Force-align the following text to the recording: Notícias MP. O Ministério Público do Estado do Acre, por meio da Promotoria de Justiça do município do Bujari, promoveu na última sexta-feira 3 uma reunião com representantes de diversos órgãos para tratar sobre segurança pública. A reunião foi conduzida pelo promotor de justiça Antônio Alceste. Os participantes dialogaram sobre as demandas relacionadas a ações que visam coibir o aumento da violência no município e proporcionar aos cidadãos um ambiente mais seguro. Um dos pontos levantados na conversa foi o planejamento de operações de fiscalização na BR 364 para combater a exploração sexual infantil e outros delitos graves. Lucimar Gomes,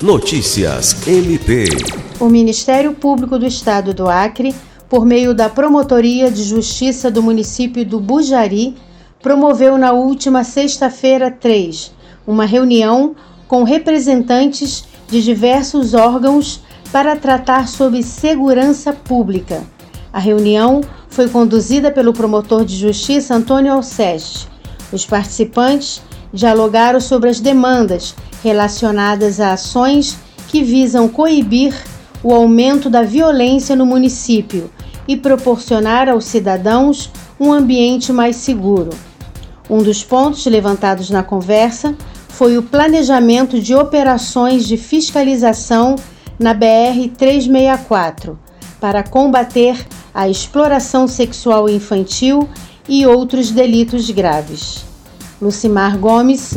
Notícias 0.00 1.08
MP. 1.08 1.64
O 2.20 2.26
Ministério 2.28 2.92
Público 2.92 3.36
do 3.36 3.44
Estado 3.44 3.92
do 3.92 4.08
Acre, 4.08 4.54
por 4.88 5.04
meio 5.04 5.34
da 5.34 5.48
Promotoria 5.48 6.30
de 6.30 6.44
Justiça 6.44 7.10
do 7.10 7.20
município 7.20 7.84
do 7.84 7.98
Bujari, 7.98 8.76
promoveu 9.20 9.76
na 9.76 9.90
última 9.90 10.44
sexta-feira 10.44 11.32
3 11.32 11.90
uma 12.24 12.44
reunião 12.44 13.16
com 13.48 13.64
representantes 13.64 14.84
de 15.08 15.20
diversos 15.20 15.94
órgãos 15.94 16.60
para 16.92 17.16
tratar 17.16 17.66
sobre 17.66 18.04
segurança 18.04 18.92
pública. 18.92 19.64
A 20.12 20.20
reunião 20.20 20.80
foi 21.08 21.28
conduzida 21.28 21.90
pelo 21.90 22.12
promotor 22.12 22.64
de 22.64 22.76
justiça 22.76 23.34
Antônio 23.34 23.72
Alceste. 23.72 24.46
Os 24.92 25.04
participantes 25.04 26.00
dialogaram 26.32 27.00
sobre 27.00 27.30
as 27.30 27.40
demandas 27.40 28.14
relacionadas 28.42 29.40
a 29.40 29.52
ações 29.52 30.16
que 30.48 30.62
visam 30.62 31.08
coibir 31.08 31.74
o 32.22 32.32
aumento 32.32 32.90
da 32.90 33.02
violência 33.02 33.76
no 33.76 33.86
município 33.86 34.70
e 35.06 35.16
proporcionar 35.16 36.08
aos 36.08 36.24
cidadãos 36.24 37.10
um 37.38 37.52
ambiente 37.52 38.12
mais 38.12 38.36
seguro. 38.36 38.90
Um 39.70 39.82
dos 39.82 40.02
pontos 40.02 40.44
levantados 40.46 41.10
na 41.10 41.22
conversa 41.22 41.94
foi 42.28 42.56
o 42.56 42.62
planejamento 42.62 43.60
de 43.60 43.74
operações 43.74 44.66
de 44.66 44.76
fiscalização 44.76 45.96
na 46.38 46.54
BR 46.54 47.08
364 47.16 48.38
para 48.80 49.02
combater 49.02 49.76
a 50.14 50.28
exploração 50.28 51.06
sexual 51.06 51.68
infantil 51.68 52.48
e 52.88 53.06
outros 53.06 53.50
delitos 53.50 54.10
graves. 54.10 54.84
Lucimar 55.40 55.98
Gomes, 55.98 56.56